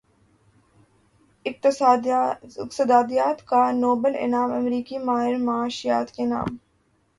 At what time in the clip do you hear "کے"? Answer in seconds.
6.11-6.25